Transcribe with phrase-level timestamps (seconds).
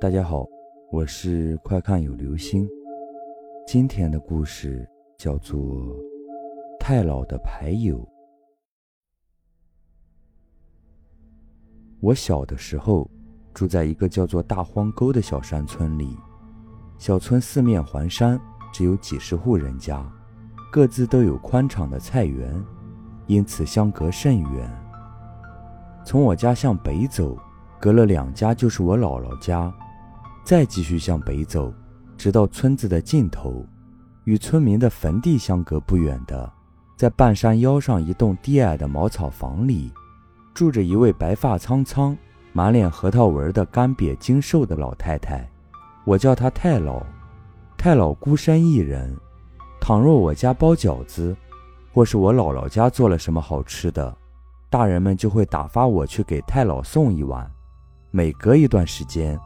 [0.00, 0.44] 大家好，
[0.90, 2.68] 我是快看有流星。
[3.66, 4.86] 今天的故事
[5.16, 5.58] 叫做
[6.78, 7.96] 《太老的牌友》。
[12.00, 13.08] 我小的时候
[13.54, 16.18] 住在一个叫做大荒沟的小山村里，
[16.98, 18.38] 小村四面环山，
[18.72, 20.04] 只有几十户人家，
[20.72, 22.62] 各自都有宽敞的菜园，
[23.26, 24.68] 因此相隔甚远。
[26.04, 27.38] 从我家向北走，
[27.80, 29.72] 隔了两家就是我姥姥家。
[30.44, 31.72] 再继续向北走，
[32.18, 33.64] 直到村子的尽头，
[34.24, 36.52] 与村民的坟地相隔不远的，
[36.96, 39.90] 在半山腰上一栋低矮的茅草房里，
[40.52, 42.14] 住着一位白发苍苍、
[42.52, 45.48] 满脸核桃纹的干瘪精瘦的老太太。
[46.04, 47.02] 我叫她太老。
[47.78, 49.14] 太老孤身一人，
[49.80, 51.34] 倘若我家包饺子，
[51.92, 54.14] 或是我姥姥家做了什么好吃的，
[54.68, 57.50] 大人们就会打发我去给太老送一碗。
[58.10, 59.40] 每隔一段时间。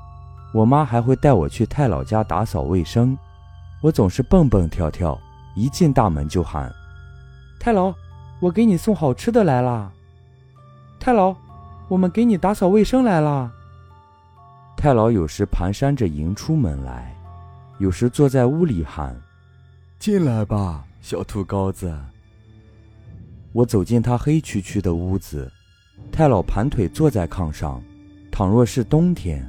[0.52, 3.16] 我妈还会带我去太老家打扫卫生，
[3.82, 5.18] 我总是蹦蹦跳跳，
[5.55, 6.73] 一进大门就喊
[7.60, 7.93] ：“太老，
[8.40, 9.93] 我给你送好吃的来啦
[10.99, 11.35] ！”“太老，
[11.88, 13.52] 我们给你打扫卫生来啦！”
[14.74, 17.15] 太老有时蹒跚着迎出门来，
[17.79, 19.15] 有时坐在屋里喊
[19.99, 21.95] ：“进来吧，小兔羔子。”
[23.52, 25.51] 我走进他黑黢黢的屋子，
[26.10, 27.83] 太老盘腿坐在炕上，
[28.30, 29.46] 倘若是冬天。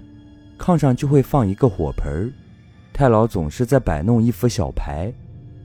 [0.60, 2.32] 炕上就会放一个火盆儿，
[2.94, 5.12] 太老总是在摆弄一副小牌，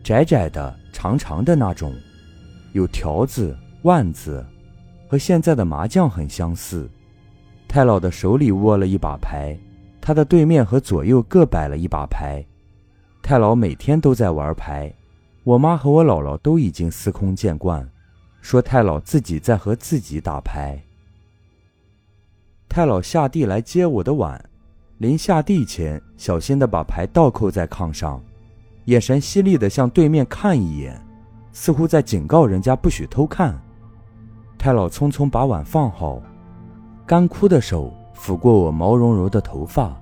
[0.03, 1.93] 窄窄的、长长的那种，
[2.73, 4.47] 有条子、腕子，
[5.09, 6.89] 和现在的麻将很相似。
[7.67, 9.59] 太老的手里握了一把牌，
[10.01, 12.45] 他的对面和左右各摆了一把牌。
[13.21, 14.95] 太老每天都在玩牌，
[15.43, 17.87] 我妈和我姥姥都已经司空见惯，
[18.41, 20.81] 说太老自己在和自己打牌。
[22.69, 24.43] 太老下地来接我的碗。
[24.99, 28.23] 临下地前，小心地把牌倒扣在炕上，
[28.85, 31.01] 眼神犀利地向对面看一眼，
[31.53, 33.61] 似乎在警告人家不许偷看。
[34.57, 36.23] 太老匆匆把碗放好，
[37.05, 40.01] 干枯的手抚过我毛茸茸的头发，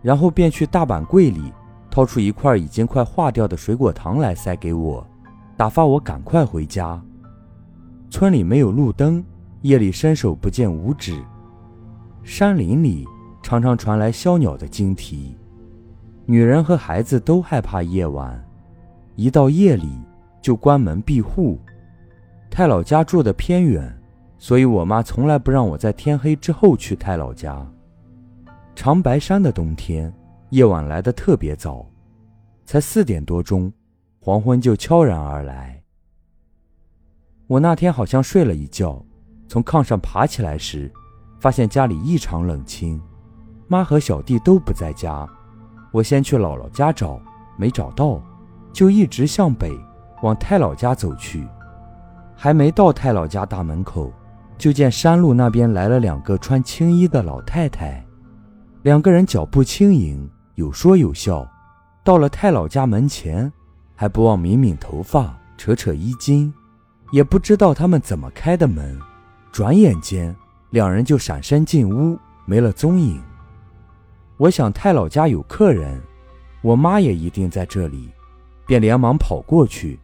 [0.00, 1.52] 然后便去大板柜里
[1.90, 5.04] 掏出一块已经快化掉的水果糖来塞给我，
[5.56, 7.02] 打发我赶快回家。
[8.08, 9.24] 村里没有路灯，
[9.62, 11.20] 夜里伸手不见五指，
[12.22, 13.04] 山林里。
[13.50, 15.36] 常常传来枭鸟的惊啼，
[16.24, 18.40] 女人和孩子都害怕夜晚，
[19.16, 19.90] 一到夜里
[20.40, 21.58] 就关门闭户。
[22.48, 23.92] 太老家住的偏远，
[24.38, 27.66] 所以我妈从来不让我在天黑之后去太老家。
[28.76, 30.14] 长白山的冬天，
[30.50, 31.84] 夜晚来得特别早，
[32.64, 33.72] 才四点多钟，
[34.20, 35.82] 黄昏就悄然而来。
[37.48, 39.04] 我那天好像睡了一觉，
[39.48, 40.88] 从炕上爬起来时，
[41.40, 43.02] 发现家里异常冷清。
[43.70, 45.24] 妈和小弟都不在家，
[45.92, 47.20] 我先去姥姥家找，
[47.56, 48.20] 没找到，
[48.72, 49.70] 就一直向北
[50.22, 51.46] 往太老家走去。
[52.34, 54.12] 还没到太老家大门口，
[54.58, 58.04] 就见山路那边来了两个穿青衣的老太太。
[58.82, 61.48] 两个人脚步轻盈，有说有笑。
[62.02, 63.52] 到了太老家门前，
[63.94, 66.52] 还不忘抿抿头发，扯扯衣襟。
[67.12, 68.98] 也不知道他们怎么开的门，
[69.52, 70.34] 转眼间
[70.70, 73.22] 两人就闪身进屋，没了踪影。
[74.40, 76.00] 我想太老家有客人，
[76.62, 78.08] 我妈也一定在这里，
[78.66, 80.00] 便连忙跑过去。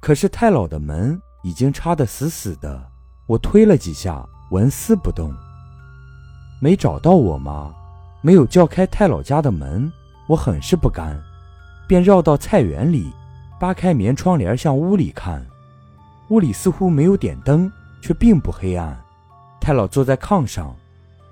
[0.00, 2.84] 可是太老的门已经插得死死的，
[3.28, 5.32] 我推了几下，纹丝不动。
[6.60, 7.72] 没找到我妈，
[8.22, 9.88] 没有叫开太老家的门，
[10.26, 11.16] 我很是不甘，
[11.86, 13.12] 便绕到菜园里，
[13.60, 15.46] 扒开棉窗帘向屋里看。
[16.30, 17.70] 屋里似乎没有点灯，
[18.02, 19.00] 却并不黑暗。
[19.60, 20.74] 太老坐在炕上。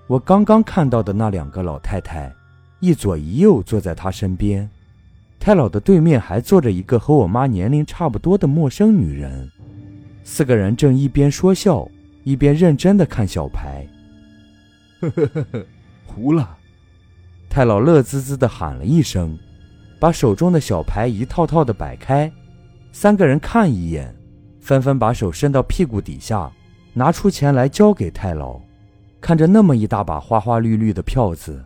[0.09, 2.33] 我刚刚看到的那两个老太太，
[2.81, 4.69] 一左一右坐在她身边。
[5.39, 9.47] 太老的对面还坐着一个和我妈年龄差不多的陌生女人。
[10.25, 11.87] 四个人正一边说笑，
[12.25, 13.87] 一边认真的看小牌。
[15.01, 15.67] 呵呵呵呵，
[16.07, 16.57] 糊了！
[17.51, 19.39] 太老乐滋滋的喊了一声，
[20.01, 22.33] 把手中的小牌一套套的摆开。
[22.93, 24.15] 三个人看一眼，
[24.59, 26.51] 纷纷把手伸到屁股底下，
[26.95, 28.59] 拿出钱来交给太老。
[29.21, 31.65] 看着那么一大把花花绿绿的票子，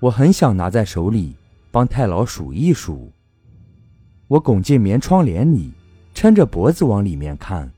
[0.00, 1.36] 我很想拿在手里
[1.70, 3.12] 帮太老数一数。
[4.28, 5.72] 我拱进棉窗帘里，
[6.14, 7.70] 抻着脖子往里面看，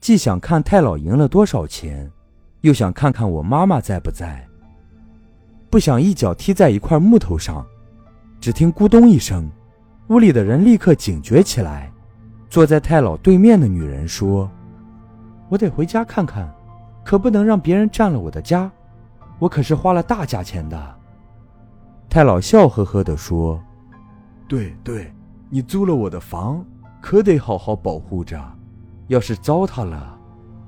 [0.00, 2.10] 既想看太老赢了多少钱，
[2.62, 4.46] 又想看看我妈妈在不在。
[5.68, 7.66] 不想一脚踢在一块木头上，
[8.40, 9.50] 只听咕咚一声，
[10.08, 11.92] 屋里的人立刻警觉起来。
[12.48, 14.48] 坐在太老对面的女人说
[15.50, 16.50] ：“我得回家看看。”
[17.06, 18.68] 可不能让别人占了我的家，
[19.38, 20.96] 我可是花了大价钱的。
[22.10, 23.62] 太老笑呵呵地说
[24.48, 25.14] ：“对对，
[25.48, 26.64] 你租了我的房，
[27.00, 28.36] 可得好好保护着。
[29.06, 30.18] 要是糟蹋了，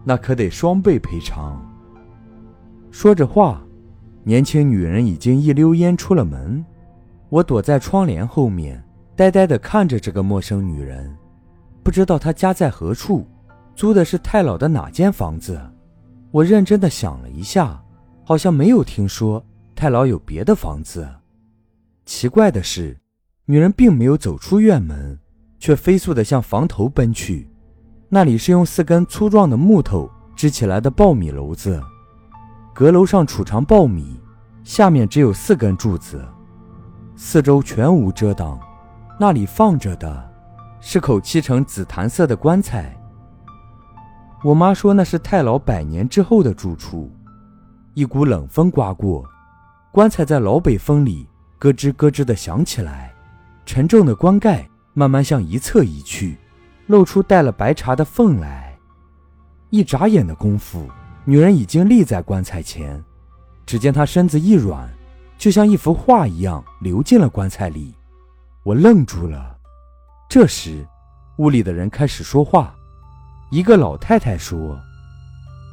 [0.05, 1.61] 那可得双倍赔偿。”
[2.93, 3.61] 说着话，
[4.23, 6.65] 年轻女人已经一溜烟出了门。
[7.31, 8.81] 我躲在窗帘后面，
[9.17, 11.13] 呆呆地看着这个陌生女人，
[11.83, 13.27] 不知道她家在何处，
[13.75, 15.61] 租的是太老的哪间房子。
[16.31, 17.83] 我认真地想了一下，
[18.25, 19.43] 好像没有听说
[19.75, 21.09] 太老有别的房子。
[22.05, 22.99] 奇怪的是，
[23.47, 25.19] 女人并没有走出院门，
[25.59, 27.49] 却飞速地向房头奔去。
[28.11, 31.83] 那里是用四根粗壮的木头支起来的苞米篓子，
[32.75, 34.21] 阁楼上储藏苞米，
[34.65, 36.23] 下面只有四根柱子。
[37.17, 38.61] 四周全无遮挡，
[39.19, 40.31] 那里放着的
[40.81, 42.98] 是口漆成紫檀色的棺材。
[44.45, 47.11] 我妈说那是太老百年之后的住处。
[47.95, 49.29] 一股冷风刮过，
[49.91, 51.27] 棺材在老北风里
[51.59, 53.13] 咯吱咯吱地响起来，
[53.67, 56.39] 沉重的棺盖慢慢向一侧移去，
[56.87, 58.79] 露出带了白茶的缝来。
[59.71, 60.89] 一眨眼的功夫，
[61.25, 63.03] 女人已经立在棺材前，
[63.67, 64.89] 只见她身子一软。
[65.37, 67.95] 就像一幅画一样流进了棺材里，
[68.65, 69.57] 我愣住了。
[70.29, 70.87] 这时，
[71.39, 72.75] 屋里的人开始说话。
[73.51, 74.79] 一个老太太说：“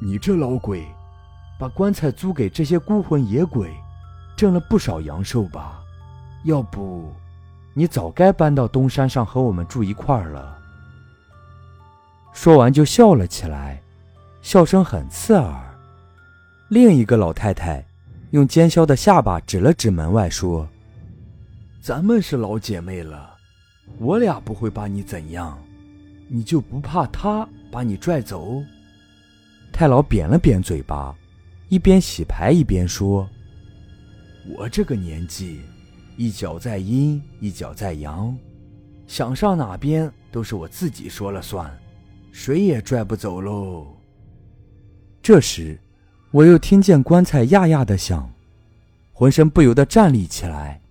[0.02, 0.86] 你这老鬼，
[1.60, 3.70] 把棺材租给这些孤魂野鬼，
[4.38, 5.82] 挣了不少阳寿吧？
[6.46, 7.12] 要不，
[7.74, 10.58] 你早该搬到东山上和我们住一块儿了。”
[12.34, 13.82] 说完就笑了起来，
[14.42, 15.62] 笑声很刺耳。
[16.70, 17.86] 另一个老太太。
[18.32, 20.68] 用尖削的下巴指了指门外，说
[21.80, 23.34] ：“咱们是老姐妹了，
[23.98, 25.58] 我俩不会把你怎样，
[26.28, 28.64] 你就不怕他把你拽走？”
[29.72, 31.16] 太老扁了扁嘴巴，
[31.70, 33.30] 一边洗牌一边说
[34.58, 35.62] ：“我这个年纪，
[36.18, 38.36] 一脚在阴，一脚在阳，
[39.08, 41.72] 想上哪边都是我自己说了算，
[42.32, 43.88] 谁也拽不走喽。”
[45.22, 45.80] 这时。
[46.32, 48.30] 我又听见棺材呀呀的响，
[49.14, 50.82] 浑身不由得站立起来。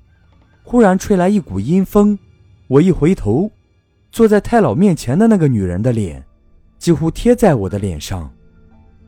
[0.63, 2.19] 忽然吹来一股阴风，
[2.67, 3.53] 我一回头，
[4.11, 6.25] 坐在太老面前的那个女人的脸，
[6.85, 8.31] 几乎贴在我的脸上。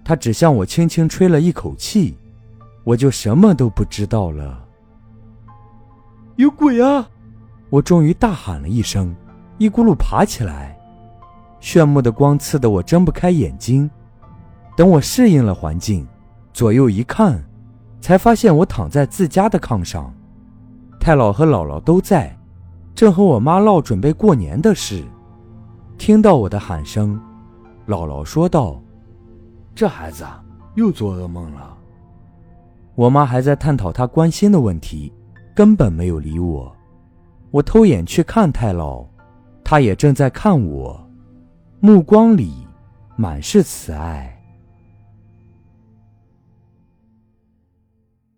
[0.03, 2.17] 他只向我轻轻吹了一口气，
[2.85, 4.65] 我就什么都不知道了。
[6.37, 7.07] 有鬼啊！
[7.69, 9.15] 我终于大喊了一声，
[9.59, 10.75] 一咕噜爬起来。
[11.61, 13.91] 炫目的光刺得我睁不开眼睛。
[14.75, 16.09] 等我适应了环境。
[16.55, 17.45] 左右一看，
[18.01, 20.11] 才发现我躺在自家的炕上，
[20.99, 22.35] 太姥和姥姥都在，
[22.95, 25.05] 正和我妈唠准备过年的事。
[25.99, 27.21] 听到我的喊声，
[27.87, 28.83] 姥姥说道
[29.75, 30.25] ：“这孩子
[30.75, 31.77] 又做噩梦了。”
[32.97, 35.13] 我妈还在探讨她关心的问题，
[35.55, 36.75] 根本没有理我。
[37.51, 39.07] 我偷眼去看太姥，
[39.63, 41.09] 他也正在看我，
[41.81, 42.67] 目光里
[43.17, 44.33] 满是慈爱。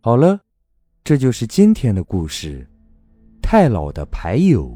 [0.01, 0.39] 好了，
[1.03, 2.69] 这就是今天的故事，
[3.43, 4.67] 《太老的牌友》。